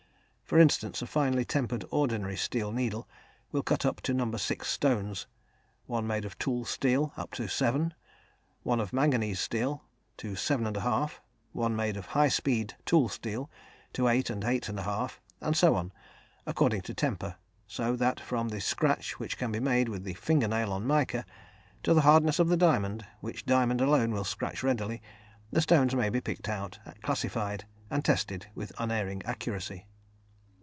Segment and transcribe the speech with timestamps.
[0.51, 3.07] For instance, a finely tempered ordinary steel needle
[3.53, 4.29] will cut up to No.
[4.35, 5.25] 6 stones;
[5.85, 7.93] one made of tool steel, up to 7;
[8.63, 9.85] one of manganese steel,
[10.17, 11.11] to 7 1/2;
[11.53, 13.49] one made of high speed tool steel,
[13.93, 15.93] to 8 and 8 1/2, and so on,
[16.45, 20.49] according to temper; so that from the scratch which can be made with the finger
[20.49, 21.25] nail on mica,
[21.81, 25.01] to the hardness of the diamond, which diamond alone will scratch readily,
[25.49, 29.85] the stones may be picked out, classified and tested, with unerring accuracy.